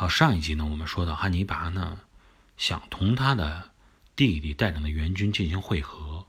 [0.00, 1.98] 好，上一集呢，我们说到汉尼拔呢，
[2.56, 3.72] 想同他的
[4.14, 6.24] 弟弟带领的援军进行会合，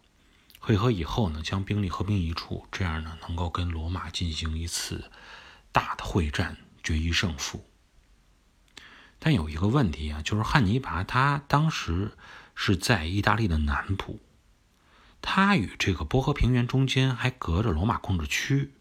[0.58, 5.12] 会合以后呢，将兵力合兵一处，这样呢，能够跟罗马进行一次
[5.72, 7.64] 大的会战，决一胜负。
[9.20, 12.18] 但有一个问题啊，就是汉尼拔他当时
[12.56, 14.20] 是在意大利的南部，
[15.22, 18.72] 他与这个波河平原中间还隔着罗马控制区，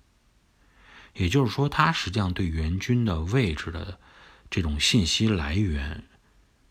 [1.13, 4.01] 也就是说，他实际上对援军的位置的
[4.51, 6.05] 这种信息来源，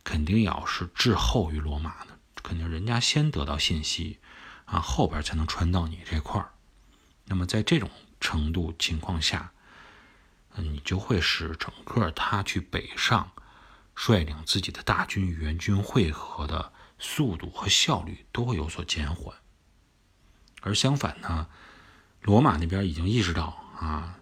[0.04, 4.20] 肯定要是滞后于罗马的，肯定人家先得到信息，
[4.66, 6.52] 啊，后边才能传到你这块儿。
[7.26, 7.90] 那么在这种
[8.20, 9.52] 程度情况下，
[10.56, 13.32] 你就会使整个他去北上。
[14.00, 19.36] 率领自己的大军援军会合的速度和效率都会有所减缓，
[20.62, 21.48] 而相反呢，
[22.22, 24.20] 罗马那边已经意识到啊，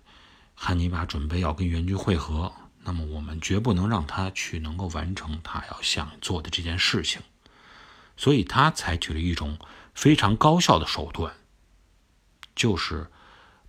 [0.56, 2.54] 汉尼拔准备要跟援军会合，
[2.86, 7.22] 那么我们绝不能让他去能够完成他要想做的这件事情，
[8.16, 9.58] 所以他采取了一种
[9.94, 11.34] 非常高效的手段，
[12.56, 13.12] 就是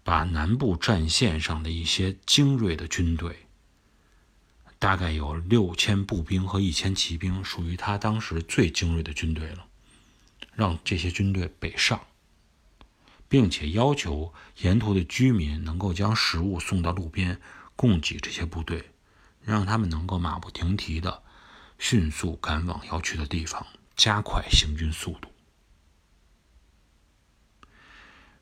[0.04, 3.46] 把南部战线上的一些精锐的军队。
[4.78, 9.66] 大概有六千步兵和一千骑兵，属于他当时最精锐的军队了。
[10.54, 12.00] 让这些军队北上，
[13.28, 17.40] 并且要求沿途的居民能够将食物送到路边
[17.74, 18.90] 供给这些部队，
[19.46, 21.22] 让他们能够马不停蹄的
[21.78, 25.32] 迅速赶往要去的地方，加快行军速度。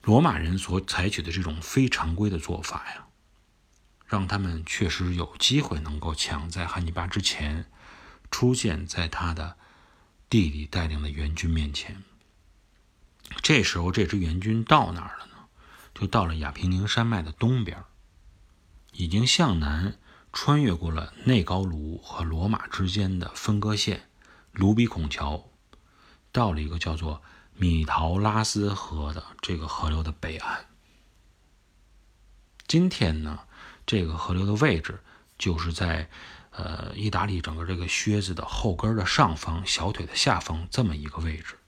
[0.03, 3.07] 罗马人所采取的这种非常规的做法呀。
[4.07, 7.71] 让他们确实有机会能够抢在汉尼拔之前
[8.31, 9.57] 出现在他的
[10.29, 12.03] 弟弟带领的援军面前。
[13.43, 15.33] 这时候，这支援军到哪儿了呢？
[15.95, 17.83] 就到了亚平宁山脉的东边，
[18.93, 19.97] 已经向南
[20.35, 24.11] 穿越过了内高卢和罗马之间的分割线
[24.51, 25.49] 卢比孔桥，
[26.33, 27.23] 到了一个叫做
[27.55, 30.67] 米陶拉斯河的这个河流的北岸。
[32.67, 33.39] 今天呢？
[33.87, 35.01] 这个河流的位置
[35.39, 36.09] 就是在，
[36.51, 41.59] 呃，意大利整个这个靴子的后跟的上方，小腿的下方这么一个位置，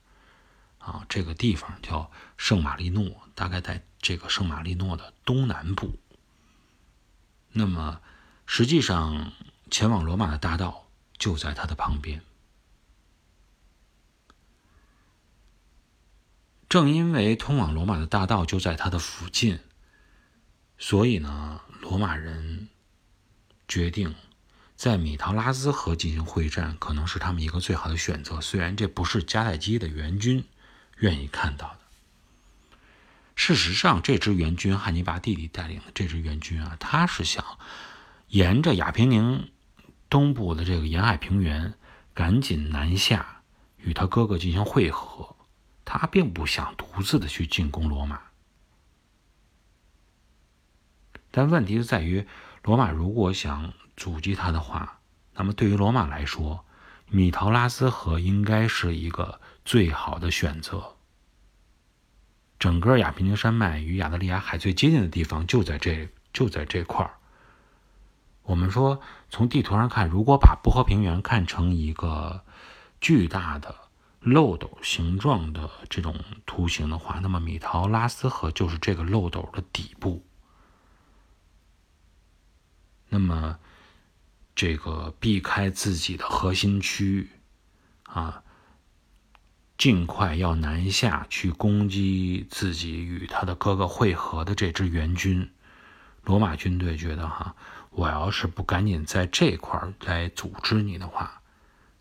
[0.79, 5.99] 啊，这个地方叫圣马力诺，大概在这个圣马力诺的东南部。
[7.53, 8.01] 那么，
[8.47, 9.33] 实际上
[9.71, 10.87] 前往罗马的大道
[11.19, 12.23] 就在它的旁边。
[16.69, 19.61] 正因为通往罗马的大道就在它的附近，
[20.79, 21.61] 所以呢。
[21.83, 22.69] 罗马人
[23.69, 24.17] 决定
[24.75, 28.41] 在米陶拉斯河进行会战，可能是他们一个最好的选择。
[28.41, 30.45] 虽然这不是迦太基的援军
[30.97, 31.79] 愿意看到的。
[33.37, 37.45] 事实上，这支援军，汉尼拔弟弟带领的这支援军啊，他是想
[38.29, 39.51] 沿着亚平宁
[40.11, 41.75] 东部的这个沿海平原
[42.13, 43.43] 赶紧南下，
[43.79, 45.37] 与他哥哥进行会合。
[45.85, 48.21] 他并不想独自的去进攻罗马。
[51.31, 52.27] 但问题就在于，
[52.65, 54.99] 罗马如果想阻击他的话，
[55.35, 56.65] 那么对于罗马来说，
[57.09, 60.97] 米陶拉斯河应该是一个最好的选择。
[62.59, 67.19] 整个亚平宁山脉与亚得里亚海最接近的地方就在这，就在这块儿。
[68.47, 72.43] 我们说，从地图上看，如果把波河平原看成一个
[73.01, 73.75] 巨大的
[74.21, 76.15] 漏斗形状的这种
[76.47, 80.25] 图形的话，那么米陶拉斯河就是这个漏斗的底部。
[83.09, 83.59] 那么，
[84.55, 87.29] 这个避开自己的核心区，
[88.05, 88.43] 啊，
[89.77, 95.51] 尽快要南下去攻击自己与他的哥哥会合的这支援军。
[96.23, 97.55] 罗马军队觉得，哈，
[97.97, 101.41] 我要是不赶紧在这块来组织你的话，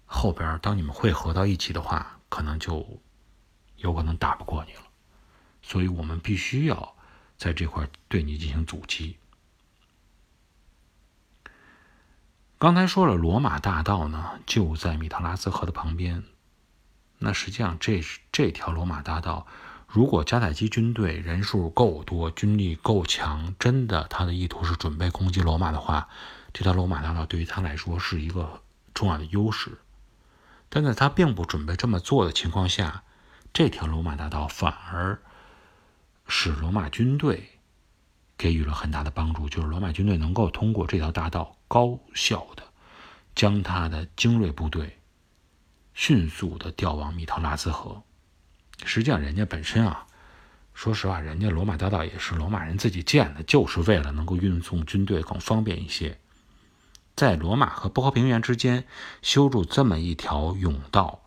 [0.05, 2.99] 后边当你们会合到一起的话，可能就
[3.77, 4.81] 有可能打不过你了。
[5.61, 6.95] 所以我们必须要
[7.37, 9.17] 在这块对你进行阻击。
[12.57, 16.25] 刚才说了，罗马大道呢就在米特拉斯河的旁边。
[17.19, 18.03] 那实际上，这
[18.33, 19.47] 这条罗马大道，
[19.95, 26.09] 如果迦太基军队人数够多、军力够强，真的他的意图是准备攻击罗马的话，
[26.51, 28.61] 这条罗马大道对于他来说是一个
[28.93, 29.79] 重要的优势。
[30.67, 33.03] 但在他并不准备这么做的情况下，
[33.53, 35.17] 这条罗马大道反而
[36.27, 37.51] 使罗马军队。
[38.37, 42.63] 给予了很大的帮助，就是罗马军队能够通过这条大道高效的
[43.33, 44.99] 将他的精锐部队
[45.93, 48.03] 迅速的调往米陶拉斯河。
[48.83, 50.05] 实际上，人家本身啊，
[50.73, 56.19] 说实话，人家罗马大道也是罗马人自己建的，就是为了能够运送军队更方便一些。
[57.15, 58.85] 在罗马和波河平原之间
[59.21, 61.21] 修筑这么一条甬道，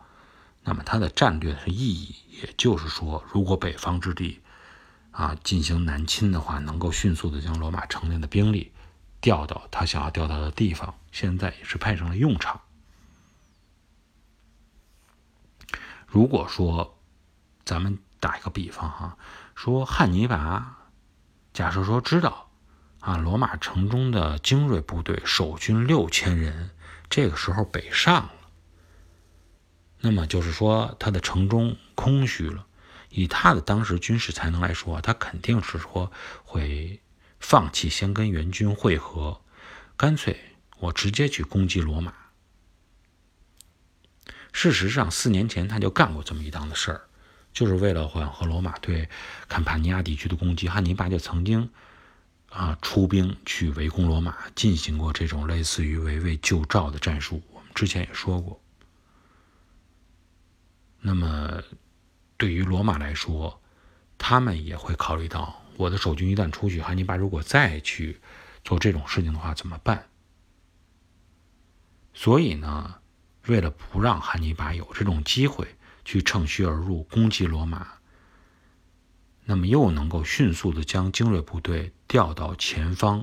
[0.65, 4.43] 那么它的战略意义，也就是说，如果北方之地
[5.11, 8.71] 啊进行南侵的话，能够迅速的将罗马城内的兵力
[9.23, 10.95] 调到他想要调到的地方。
[11.11, 12.61] 现在也是派上了用场。
[16.07, 16.98] 如果说，
[17.69, 19.19] 咱们打一个比方哈，
[19.55, 20.89] 说汉尼拔，
[21.53, 22.47] 假设说知道。
[23.01, 26.71] 啊，罗马城中的精锐部队守军六千人，
[27.11, 28.33] 这个时候北上了。
[30.01, 32.67] 那么就是说，他的城中空虚了。
[33.11, 36.11] 以他的当时军事才能来说，他肯定是说
[36.43, 37.01] 会
[37.39, 39.43] 放弃先跟援军会合，
[39.97, 42.13] 干脆我直接去攻击罗马。
[44.53, 47.08] 事实上，四年前他就干过这么一档子事儿，
[47.59, 49.09] 就是为了缓和罗马对
[49.49, 51.69] 坎帕尼亚地区的攻击，汉尼拔就曾经。
[52.51, 57.43] 啊，出兵去围攻罗马，进行过这种类似于围魏救赵的战术。
[57.53, 58.59] 我们之前也说过。
[61.01, 61.61] 那么，
[62.37, 63.61] 对于罗马来说，
[64.17, 68.21] 他们也会考虑到，我的守军一旦出去，汉尼拔如果再去
[68.63, 70.07] 做这种事情的话，怎么办？
[72.15, 72.95] 所以呢，
[73.49, 75.69] 为了不让汉尼拔有这种机会
[76.09, 77.87] 去乘虚而入攻击罗马。
[79.45, 83.23] 那么又能够迅速的将精锐部队调到前方，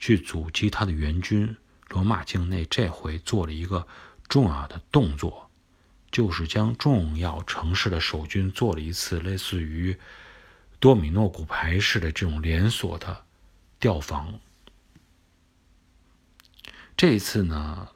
[0.00, 1.56] 去阻击他的援军。
[1.90, 3.86] 罗马境内这回做了一个
[4.28, 5.48] 重要的动作，
[6.10, 9.96] 就是将重要城市的守军做了一次类似于
[10.80, 13.24] 多米诺骨牌式的这种连锁的
[13.78, 14.40] 调防。
[16.96, 17.86] 这一次呢，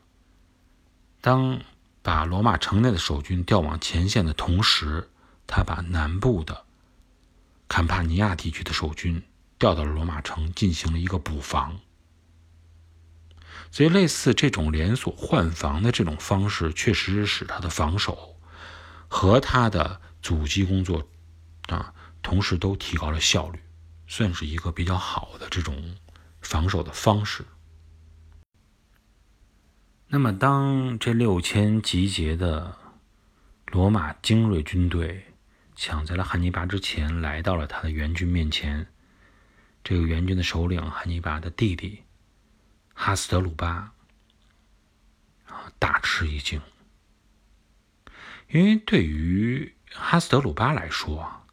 [1.20, 1.60] 当
[2.02, 5.10] 把罗马城内的守军调往前线的同时，
[5.46, 6.64] 他把南部的。
[7.68, 9.22] 坎帕尼亚地区的守军
[9.58, 11.78] 调到了罗马城，进行了一个补防。
[13.70, 18.36] 所以，类似这种连锁换防的这种方式，确实使他的防守
[19.08, 21.08] 和他的阻击工作
[21.68, 23.58] 啊，同时都提高了效率，
[24.06, 25.96] 算是一个比较好的这种
[26.42, 27.46] 防守的方式。
[30.14, 32.76] 那么，当这六千集结的
[33.68, 35.24] 罗马精锐军队。
[35.74, 38.86] 抢在了汉尼拔之前，来到了他的援军面前。
[39.82, 42.02] 这个援军的首领汉尼拔的弟弟
[42.92, 43.94] 哈斯德鲁巴
[45.46, 46.60] 啊，大吃一惊。
[48.50, 51.46] 因为对于哈斯德鲁巴来说，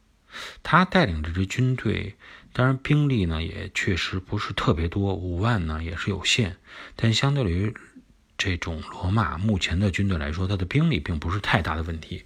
[0.61, 2.17] 他带领这支军队，
[2.51, 6.57] 当然兵力呢也确实不是特别多，五万呢也是有限。
[6.97, 7.73] 但相对于
[8.39, 12.23] 这种罗马目前的军队来说，他的兵力并不是太大的问题。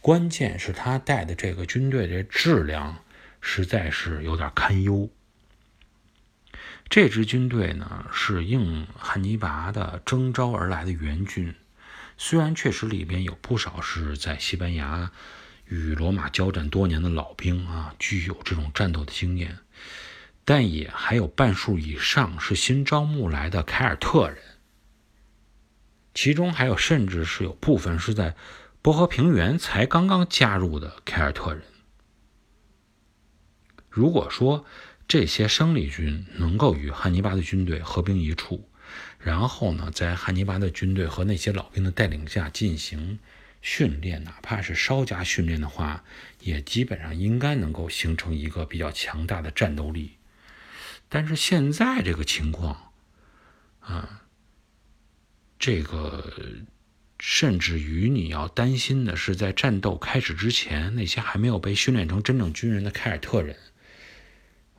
[0.00, 2.98] 关键是他带的这个军队的质量
[3.40, 5.08] 实在是有点堪忧。
[6.88, 11.54] 这支军队呢是应汉尼拔的征召而来的援军，
[12.16, 15.10] 虽然确实里边有不少是在西班牙
[15.66, 19.58] 与罗马交战多年的老兵啊，具有这种战斗的经验，
[20.44, 24.38] 但也还有半数以上是新招募来的凯尔特人，
[26.14, 28.34] 其中还有甚至是有部分是在。
[28.84, 31.62] 波河平原才刚刚加入的凯尔特人，
[33.88, 34.66] 如果说
[35.08, 38.68] 这些生力军能够与汉尼拔的军队合兵一处，
[39.18, 43.18] 然后呢，在汉尼拔的军队和那些老兵的带领下进行
[43.62, 46.04] 训练，哪怕是稍加训练的话，
[46.40, 50.18] 也基本上应该能够形成一个比较强大的战斗力。
[51.08, 52.92] 但是现在这个情况，
[53.80, 54.23] 啊，
[55.64, 56.32] 这个。
[57.20, 63.56] 甚至于你要担心的是，在战斗开始之前，那些还没有被训练成真正军人的凯尔特人，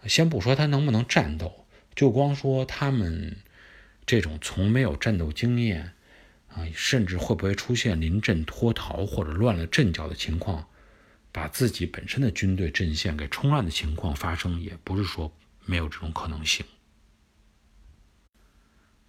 [0.06, 1.66] 先不说他能不能战斗，
[1.96, 3.38] 就光说他们
[4.06, 5.94] 这种从没有战斗经验
[6.50, 10.68] 啊，甚至会不会出现临阵脱逃或者乱了阵脚的情况，
[11.32, 16.64] 把自己本身的军队阵线给冲乱的情况发生，也不是说没有这种可能性。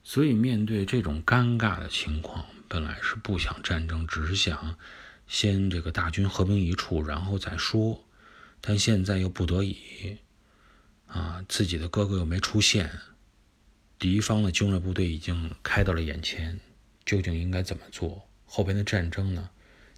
[0.08, 4.78] 所以，面对这种尴尬的情况，本来是不想战争，只是想
[5.26, 8.04] 先这个大军合兵一处，然后再说。
[8.60, 10.16] 但现在又不得已，
[11.08, 12.88] 啊，自己的哥哥又没出现，
[13.98, 16.60] 敌方的精锐部队已经开到了眼前，
[17.04, 18.28] 究竟应该怎么做？
[18.44, 19.50] 后边的战争呢？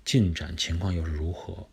[0.06, 1.68] 进展情况又是如何？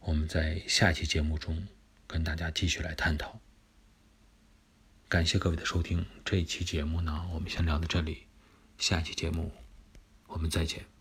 [0.00, 1.66] 我们在下期节目中
[2.06, 3.40] 跟大家继续来探讨。
[5.12, 8.22] 感谢各位的收听，这一期节目呢，我们先聊到这里。
[8.78, 9.52] 下一期节目，
[10.26, 10.91] 我们再见。